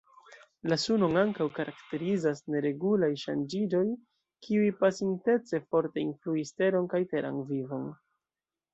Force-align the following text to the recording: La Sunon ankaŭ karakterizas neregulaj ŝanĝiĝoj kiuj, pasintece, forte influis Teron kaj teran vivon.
La 0.71 0.77
Sunon 0.83 1.19
ankaŭ 1.23 1.45
karakterizas 1.57 2.41
neregulaj 2.55 3.11
ŝanĝiĝoj 3.25 3.83
kiuj, 4.49 4.73
pasintece, 4.83 5.63
forte 5.71 6.05
influis 6.09 6.57
Teron 6.61 6.93
kaj 6.97 7.07
teran 7.17 7.43
vivon. 7.55 7.91